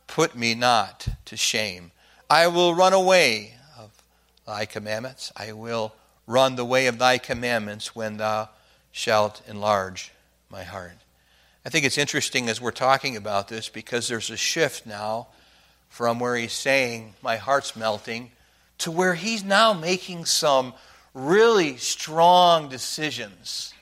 [0.06, 1.92] put me not to shame.
[2.28, 3.90] I will run away of
[4.46, 5.32] thy commandments.
[5.36, 5.94] I will
[6.26, 8.48] run the way of thy commandments when thou
[8.90, 10.12] shalt enlarge
[10.50, 10.96] my heart.
[11.66, 15.28] I think it's interesting as we're talking about this because there's a shift now
[15.88, 18.32] from where he's saying, My heart's melting,
[18.84, 20.72] to where he's now making some
[21.12, 23.74] really strong decisions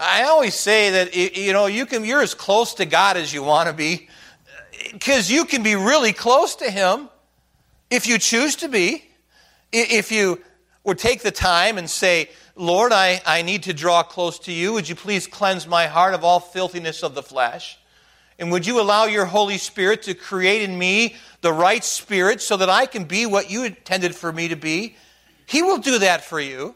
[0.00, 3.42] I always say that you know you can you're as close to God as you
[3.42, 4.08] want to be
[4.92, 7.10] because you can be really close to him
[7.90, 9.04] if you choose to be.
[9.72, 10.40] If you
[10.84, 14.72] would take the time and say, Lord, I, I need to draw close to you.
[14.72, 17.78] Would you please cleanse my heart of all filthiness of the flesh?
[18.40, 22.56] And would you allow your Holy Spirit to create in me the right spirit so
[22.56, 24.96] that I can be what you intended for me to be?
[25.44, 26.74] He will do that for you.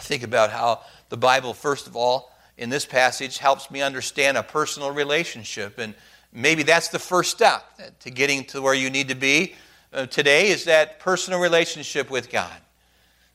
[0.00, 4.44] Think about how the Bible, first of all, in this passage, helps me understand a
[4.44, 5.78] personal relationship.
[5.78, 5.92] And
[6.32, 7.64] maybe that's the first step
[8.00, 9.56] to getting to where you need to be
[9.92, 12.54] uh, today is that personal relationship with God.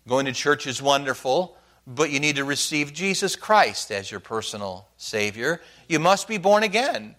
[0.08, 1.58] Going to church is wonderful,
[1.89, 5.60] but you need to receive Jesus Christ as your personal Savior.
[5.88, 7.15] You must be born again.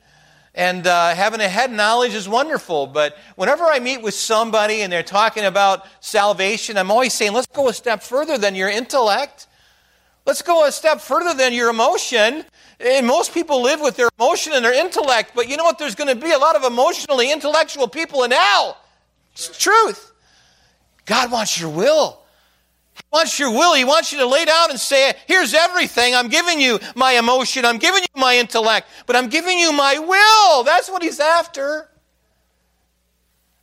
[0.55, 4.93] And uh, having a head knowledge is wonderful, but whenever I meet with somebody and
[4.93, 9.49] they're talking about salvation, I'm always saying, let's go a step further than your intellect.
[10.25, 12.45] Let's go a step further than your emotion.
[12.79, 15.79] And most people live with their emotion and their intellect, but you know what?
[15.79, 18.79] There's going to be a lot of emotionally intellectual people in hell.
[19.33, 20.13] It's the truth.
[21.07, 22.20] God wants your will.
[23.11, 23.75] He wants your will.
[23.75, 26.15] He wants you to lay down and say, Here's everything.
[26.15, 27.65] I'm giving you my emotion.
[27.65, 30.65] I'm giving you my intellect, but I'm giving you my will.
[30.65, 31.89] That's what He's after.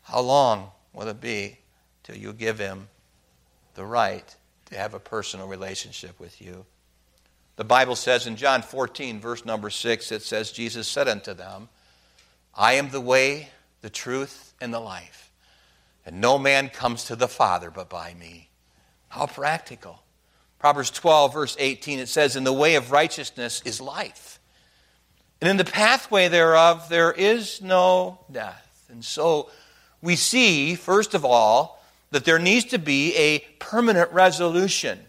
[0.03, 1.57] How long will it be
[2.03, 2.89] till you give Him
[3.75, 6.65] the right to have a personal relationship with you?
[7.55, 11.69] The Bible says in John 14, verse number 6, it says, Jesus said unto them,
[12.53, 13.49] I am the way,
[13.81, 15.31] the truth, and the life.
[16.05, 18.46] And no man comes to the Father but by me.
[19.17, 19.99] How practical.
[20.59, 24.39] Proverbs 12, verse 18, it says, In the way of righteousness is life.
[25.41, 28.85] And in the pathway thereof, there is no death.
[28.91, 29.49] And so
[30.03, 34.99] we see, first of all, that there needs to be a permanent resolution.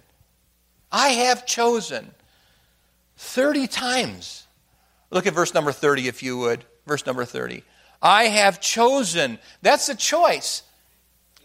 [0.91, 2.11] I have chosen
[3.19, 4.47] 30 times.
[5.11, 6.65] Look at verse number 30, if you would.
[6.87, 7.63] Verse number 30.
[8.01, 9.39] I have chosen.
[9.61, 10.63] That's a choice.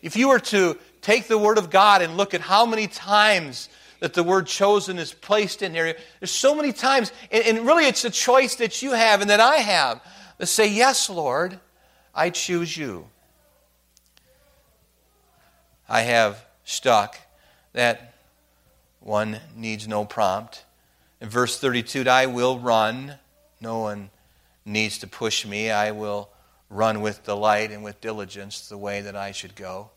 [0.01, 3.69] If you were to take the Word of God and look at how many times
[4.03, 5.95] that the word chosen is placed in here.
[6.19, 9.39] There's so many times, and, and, really it's a choice that you have and that
[9.39, 10.01] I have
[10.39, 11.57] to say, Yes, Lord,
[12.13, 13.07] I choose you.
[15.87, 17.17] I have stuck
[17.71, 18.15] that
[18.99, 20.65] one needs no prompt.
[21.21, 23.15] In verse 32, I will run.
[23.61, 24.09] No one
[24.65, 25.71] needs to push me.
[25.71, 26.29] I will
[26.69, 29.91] run with delight and with diligence the way that I should go.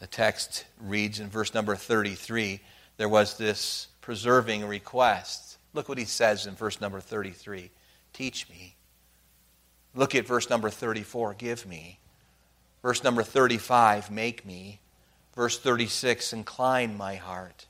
[0.00, 2.60] The text reads in verse number 33
[2.98, 5.56] there was this preserving request.
[5.72, 7.70] Look what he says in verse number 33
[8.12, 8.74] Teach me.
[9.94, 12.00] Look at verse number 34 Give me.
[12.82, 14.80] Verse number 35 Make me.
[15.34, 17.66] Verse 36 Incline my heart.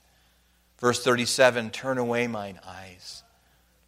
[0.78, 3.22] Verse 37 Turn away mine eyes.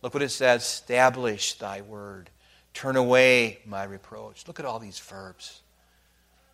[0.03, 2.29] Look what it says Establish thy word.
[2.74, 4.46] Turn away my reproach.
[4.46, 5.62] Look at all these verbs.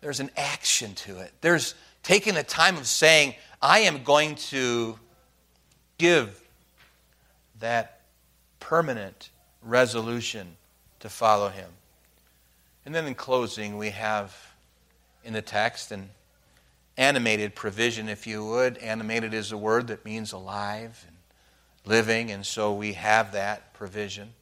[0.01, 1.31] There's an action to it.
[1.41, 4.97] There's taking the time of saying, I am going to
[5.97, 6.41] give
[7.59, 8.01] that
[8.59, 9.29] permanent
[9.61, 10.57] resolution
[10.99, 11.69] to follow him.
[12.85, 14.35] And then in closing, we have
[15.23, 16.09] in the text an
[16.95, 18.77] animated provision, if you would.
[18.77, 21.17] Animated is a word that means alive and
[21.85, 24.33] living, and so we have that provision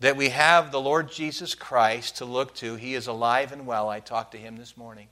[0.00, 2.74] that we have the Lord Jesus Christ to look to.
[2.74, 3.88] He is alive and well.
[3.88, 5.08] I talked to him this morning.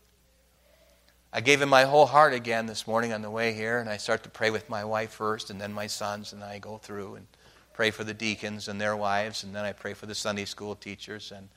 [1.32, 3.96] I gave him my whole heart again this morning on the way here, and I
[3.96, 7.14] start to pray with my wife first, and then my sons, and I go through
[7.14, 7.26] and
[7.72, 10.74] pray for the deacons and their wives, and then I pray for the Sunday school
[10.74, 11.32] teachers.
[11.34, 11.48] And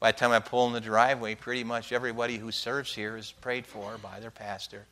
[0.00, 3.30] by the time I pull in the driveway, pretty much everybody who serves here is
[3.30, 4.86] prayed for by their pastor.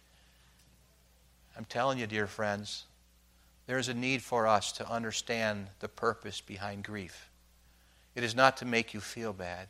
[1.56, 2.84] I'm telling you, dear friends,
[3.66, 7.29] there is a need for us to understand the purpose behind grief.
[8.14, 9.68] It is not to make you feel bad,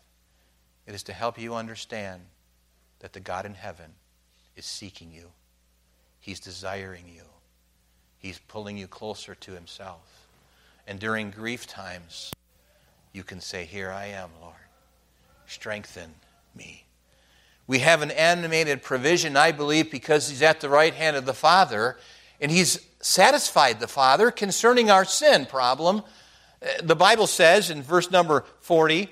[0.87, 2.23] it is to help you understand
[3.01, 3.93] that the God in heaven
[4.57, 5.31] is seeking you,
[6.21, 7.23] He's desiring you,
[8.19, 10.27] He's pulling you closer to Himself.
[10.87, 12.33] And during grief times,
[13.13, 14.55] you can say, Here I am, Lord.
[15.47, 16.15] Strengthen
[16.55, 16.85] me.
[17.67, 21.35] We have an animated provision, I believe, because He's at the right hand of the
[21.35, 21.99] Father,
[22.41, 26.03] and He's satisfied the Father concerning our sin problem
[26.83, 29.11] the Bible says in verse number 40,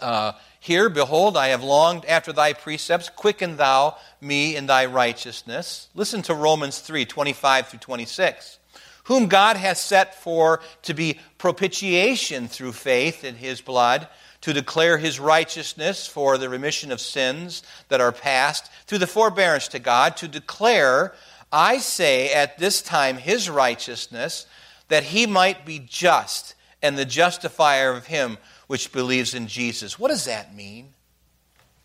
[0.00, 3.08] uh, here, behold, I have longed after thy precepts.
[3.08, 5.88] Quicken thou me in thy righteousness.
[5.94, 8.58] Listen to Romans 3 25 through 26.
[9.04, 14.06] Whom God hath set for to be propitiation through faith in his blood,
[14.42, 19.66] to declare his righteousness for the remission of sins that are past, through the forbearance
[19.68, 21.12] to God, to declare,
[21.52, 24.46] I say, at this time his righteousness
[24.92, 29.98] that he might be just and the justifier of him which believes in Jesus.
[29.98, 30.92] What does that mean?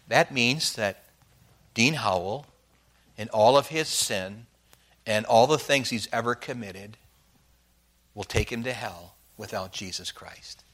[0.09, 1.05] That means that
[1.73, 2.45] Dean Howell,
[3.17, 4.45] in all of his sin
[5.05, 6.97] and all the things he's ever committed,
[8.13, 10.65] will take him to hell without Jesus Christ.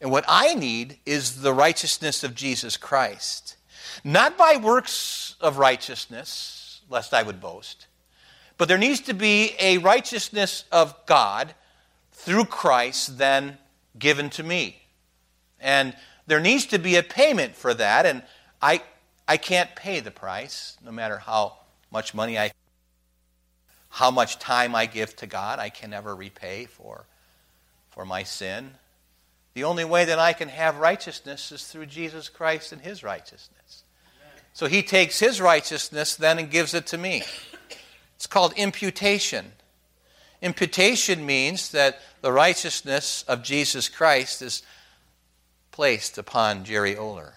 [0.00, 3.56] And what I need is the righteousness of Jesus Christ.
[4.04, 7.87] Not by works of righteousness, lest I would boast,
[8.58, 11.54] but there needs to be a righteousness of God
[12.12, 13.56] through Christ then
[13.98, 14.82] given to me.
[15.60, 15.96] And
[16.26, 18.22] there needs to be a payment for that, and
[18.60, 18.82] I,
[19.26, 21.56] I can't pay the price, no matter how
[21.90, 22.50] much money I
[23.90, 27.06] how much time I give to God, I can never repay for,
[27.90, 28.72] for my sin.
[29.54, 33.82] The only way that I can have righteousness is through Jesus Christ and His righteousness.
[34.52, 37.22] So He takes His righteousness then and gives it to me.
[38.18, 39.52] It's called imputation.
[40.42, 44.64] Imputation means that the righteousness of Jesus Christ is
[45.70, 47.34] placed upon Jerry Oler,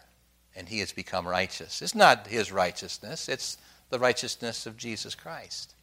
[0.55, 1.83] and he has become righteous.
[1.83, 3.59] It's not his righteousness, it's
[3.91, 5.75] the righteousness of Jesus Christ.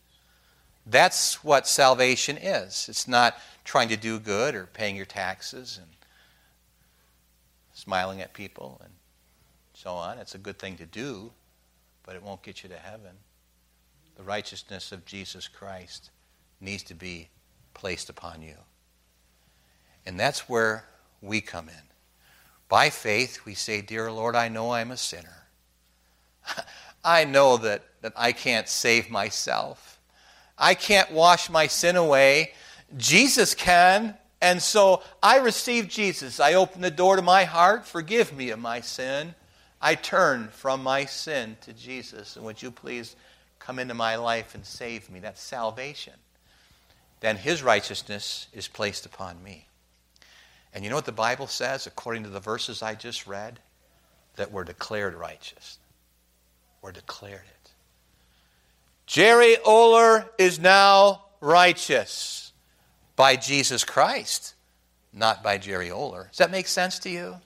[0.84, 2.88] That's what salvation is.
[2.88, 5.90] It's not trying to do good or paying your taxes and
[7.72, 8.92] smiling at people and
[9.74, 10.18] so on.
[10.18, 11.30] It's a good thing to do,
[12.04, 13.12] but it won't get you to heaven.
[14.18, 16.10] The righteousness of Jesus Christ
[16.60, 17.28] needs to be
[17.72, 18.56] placed upon you.
[20.04, 20.84] And that's where
[21.22, 21.74] we come in.
[22.68, 25.46] By faith, we say, Dear Lord, I know I'm a sinner.
[27.04, 30.00] I know that, that I can't save myself.
[30.58, 32.54] I can't wash my sin away.
[32.96, 34.16] Jesus can.
[34.40, 36.40] And so I receive Jesus.
[36.40, 37.86] I open the door to my heart.
[37.86, 39.36] Forgive me of my sin.
[39.80, 42.34] I turn from my sin to Jesus.
[42.34, 43.14] And would you please
[43.68, 45.20] come into my life and save me?
[45.20, 46.14] That's salvation.
[47.20, 49.66] Then his righteousness is placed upon me.
[50.72, 53.60] And you know what the Bible says, according to the verses I just read?
[54.36, 55.78] That we're declared righteous.
[56.80, 57.70] We're declared it.
[59.04, 62.52] Jerry Oler is now righteous
[63.16, 64.54] by Jesus Christ,
[65.12, 66.28] not by Jerry Oler.
[66.30, 67.36] Does that make sense to you?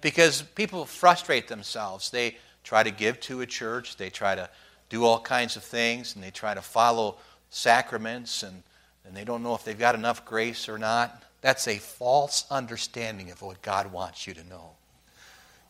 [0.00, 2.10] Because people frustrate themselves.
[2.10, 4.50] They try to give to a church, they try to
[4.88, 7.16] do all kinds of things, and they try to follow
[7.50, 8.62] sacraments, and,
[9.04, 11.22] and they don't know if they've got enough grace or not.
[11.40, 14.70] That's a false understanding of what God wants you to know.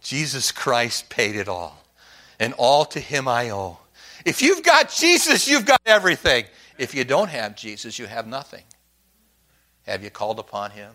[0.01, 1.83] Jesus Christ paid it all,
[2.39, 3.79] and all to Him I owe.
[4.25, 6.45] If you've got Jesus, you've got everything.
[6.79, 8.63] If you don't have Jesus, you have nothing.
[9.87, 10.93] Have you called upon Him?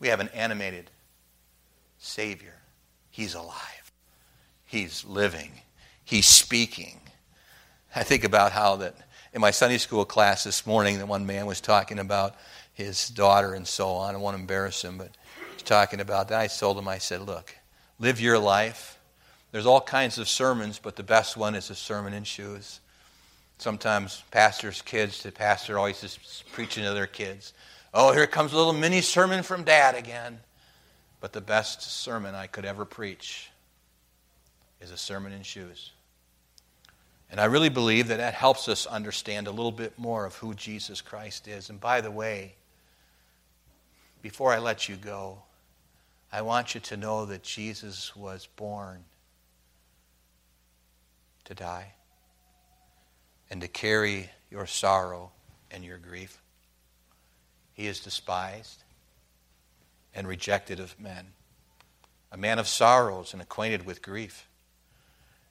[0.00, 0.90] We have an animated
[1.98, 2.54] Savior.
[3.10, 3.92] He's alive,
[4.66, 5.52] He's living,
[6.06, 7.00] He's speaking.
[7.94, 8.94] I think about how that
[9.32, 12.36] in my Sunday school class this morning, the one man was talking about
[12.74, 14.14] his daughter and so on.
[14.14, 15.10] I won't embarrass him, but
[15.52, 16.40] he's talking about that.
[16.40, 17.56] I told him, I said, look,
[17.98, 19.00] live your life.
[19.50, 22.78] There's all kinds of sermons, but the best one is a sermon in shoes.
[23.58, 27.52] Sometimes pastors' kids, the pastor always is preaching to their kids.
[27.92, 30.38] Oh, here comes a little mini sermon from dad again.
[31.20, 33.50] But the best sermon I could ever preach
[34.80, 35.90] is a sermon in shoes.
[37.30, 40.54] And I really believe that that helps us understand a little bit more of who
[40.54, 41.70] Jesus Christ is.
[41.70, 42.54] And by the way,
[44.22, 45.42] before I let you go,
[46.32, 49.04] I want you to know that Jesus was born
[51.44, 51.92] to die
[53.50, 55.30] and to carry your sorrow
[55.70, 56.40] and your grief.
[57.74, 58.82] He is despised
[60.14, 61.28] and rejected of men,
[62.32, 64.48] a man of sorrows and acquainted with grief.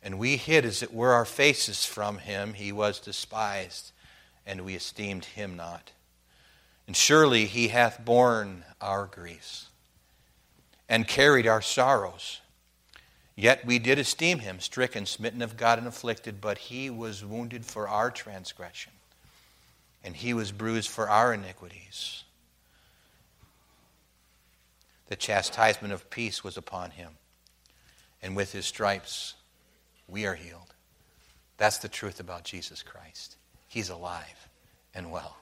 [0.06, 2.54] And we hid, as it were, our faces from him.
[2.54, 3.92] He was despised,
[4.46, 5.94] and we esteemed him not.
[6.86, 9.70] And surely he hath borne our griefs
[10.88, 12.42] and carried our sorrows.
[13.36, 17.66] Yet we did esteem him stricken, smitten of God, and afflicted, but he was wounded
[17.66, 18.94] for our transgression,
[20.04, 22.24] and he was bruised for our iniquities.
[25.08, 27.14] The chastisement of peace was upon him,
[28.22, 29.34] and with his stripes
[30.08, 30.74] we are healed.
[31.58, 33.38] That's the truth about Jesus Christ.
[33.68, 34.50] He's alive
[34.94, 35.38] and well.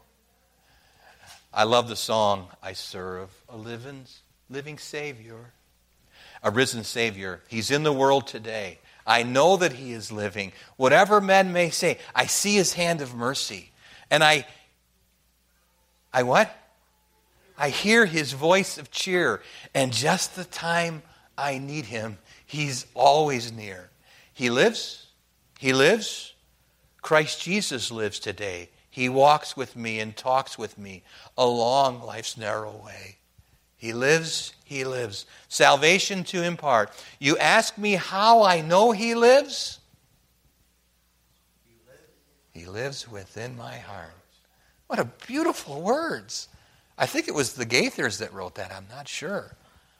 [1.53, 4.05] I love the song, I serve a living,
[4.49, 5.53] living Savior,
[6.41, 7.41] a risen Savior.
[7.47, 8.79] He's in the world today.
[9.05, 10.51] I know that He is living.
[10.77, 13.71] Whatever men may say, I see His hand of mercy.
[14.09, 14.47] And I,
[16.11, 16.55] I what?
[17.57, 19.41] I hear His voice of cheer.
[19.75, 21.03] And just the time
[21.37, 23.89] I need Him, He's always near.
[24.33, 25.07] He lives.
[25.59, 26.33] He lives.
[27.01, 28.69] Christ Jesus lives today.
[28.89, 31.03] He walks with me and talks with me
[31.37, 33.17] along life's narrow way.
[33.75, 35.25] He lives, He lives.
[35.49, 36.91] Salvation to impart.
[37.19, 39.79] You ask me how I know He lives?
[42.51, 44.13] He lives within my heart.
[44.87, 46.47] What a beautiful words.
[46.97, 48.71] I think it was the Gaithers that wrote that.
[48.71, 49.55] I'm not sure.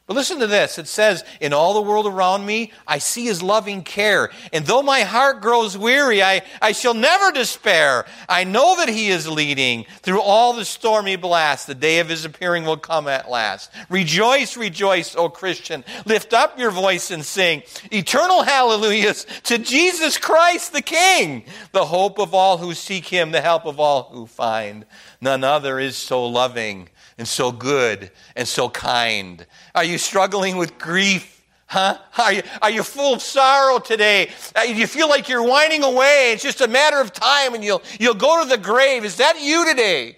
[0.05, 0.77] But listen to this.
[0.77, 4.31] It says, In all the world around me, I see his loving care.
[4.51, 8.05] And though my heart grows weary, I, I shall never despair.
[8.27, 11.67] I know that he is leading through all the stormy blasts.
[11.67, 13.71] The day of his appearing will come at last.
[13.87, 15.85] Rejoice, rejoice, O Christian.
[16.05, 22.19] Lift up your voice and sing eternal hallelujahs to Jesus Christ the King, the hope
[22.19, 24.85] of all who seek him, the help of all who find.
[25.21, 26.89] None other is so loving
[27.23, 29.45] and so good and so kind.
[29.73, 31.41] Are you struggling with grief?
[31.67, 31.97] Huh?
[32.17, 34.29] Are you, are you full of sorrow today?
[34.53, 36.33] Uh, you feel like you're whining away?
[36.33, 39.05] It's just a matter of time and you'll, you'll go to the grave.
[39.05, 40.17] Is that you today?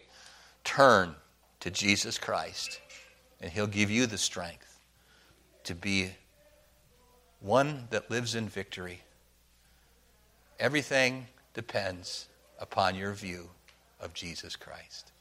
[0.64, 1.14] Turn
[1.60, 2.82] to Jesus Christ
[3.40, 4.80] and He'll give you the strength
[5.66, 6.10] to be
[7.40, 9.02] one that lives in victory.
[10.60, 13.48] Everything depends upon your view
[14.00, 15.12] of Jesus Christ.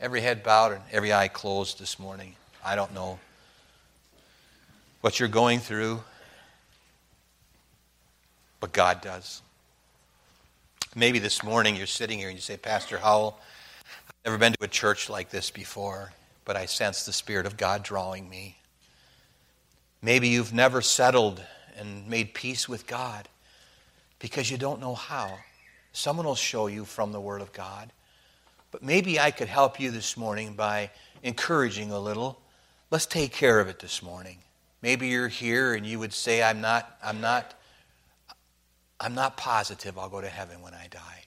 [0.00, 2.34] Every head bowed and every eye closed this morning.
[2.64, 3.18] I don't know
[5.00, 6.02] what you're going through,
[8.60, 9.42] but God does.
[10.96, 13.38] Maybe this morning you're sitting here and you say, Pastor Howell,
[14.08, 16.12] I've never been to a church like this before,
[16.44, 18.56] but I sense the Spirit of God drawing me.
[20.02, 21.42] Maybe you've never settled
[21.78, 23.28] and made peace with God
[24.18, 25.38] because you don't know how.
[25.92, 27.90] Someone will show you from the Word of God.
[28.74, 30.90] But maybe I could help you this morning by
[31.22, 32.40] encouraging a little.
[32.90, 34.38] Let's take care of it this morning.
[34.82, 37.54] Maybe you're here and you would say, I'm not, I'm not,
[38.98, 41.22] I'm not positive I'll go to heaven when I die.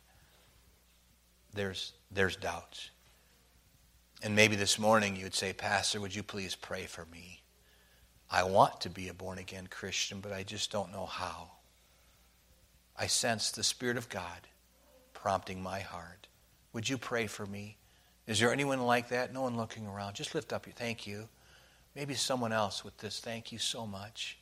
[1.53, 2.89] There's, there's doubts.
[4.21, 7.39] And maybe this morning you'd say, Pastor, would you please pray for me?
[8.29, 11.51] I want to be a born again Christian, but I just don't know how.
[12.99, 14.49] I sense the Spirit of God
[15.13, 16.26] prompting my heart.
[16.77, 17.75] Would you pray for me?
[18.27, 19.33] Is there anyone like that?
[19.33, 20.13] No one looking around.
[20.13, 21.27] Just lift up your thank you.
[21.95, 23.19] Maybe someone else with this.
[23.19, 24.37] Thank you so much.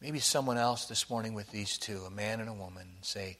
[0.00, 3.36] Maybe someone else this morning with these two, a man and a woman, say,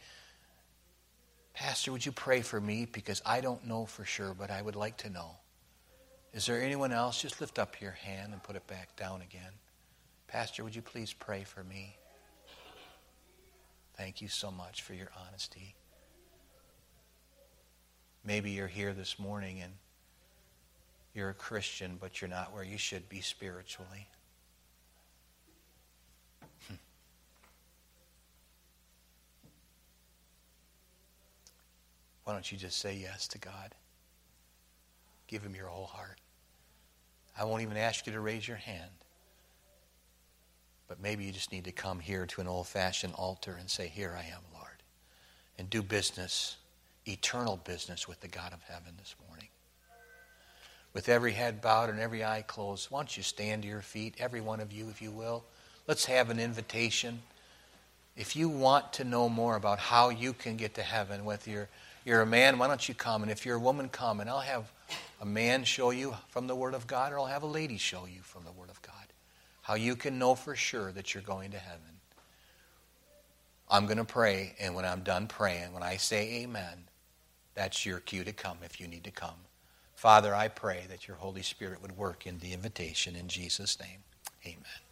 [1.54, 2.84] Pastor, would you pray for me?
[2.84, 5.30] Because I don't know for sure, but I would like to know.
[6.34, 7.22] Is there anyone else?
[7.22, 9.52] Just lift up your hand and put it back down again.
[10.28, 11.96] Pastor, would you please pray for me?
[13.96, 15.76] Thank you so much for your honesty.
[18.24, 19.72] Maybe you're here this morning and
[21.14, 24.06] you're a Christian, but you're not where you should be spiritually.
[26.68, 26.74] Hmm.
[32.24, 33.74] Why don't you just say yes to God?
[35.26, 36.18] Give Him your whole heart.
[37.38, 38.90] I won't even ask you to raise your hand.
[40.86, 43.88] But maybe you just need to come here to an old fashioned altar and say,
[43.88, 44.82] Here I am, Lord.
[45.58, 46.56] And do business
[47.06, 49.48] eternal business with the God of heaven this morning.
[50.92, 54.14] With every head bowed and every eye closed, why don't you stand to your feet,
[54.18, 55.44] every one of you, if you will?
[55.86, 57.22] Let's have an invitation.
[58.16, 61.68] If you want to know more about how you can get to heaven, whether you're,
[62.04, 63.22] you're a man, why don't you come?
[63.22, 64.20] And if you're a woman, come.
[64.20, 64.70] And I'll have
[65.20, 68.04] a man show you from the Word of God, or I'll have a lady show
[68.04, 68.92] you from the Word of God
[69.62, 71.80] how you can know for sure that you're going to heaven.
[73.70, 76.84] I'm going to pray, and when I'm done praying, when I say amen,
[77.54, 79.46] that's your cue to come if you need to come.
[79.94, 84.02] Father, I pray that your Holy Spirit would work in the invitation in Jesus' name.
[84.44, 84.91] Amen.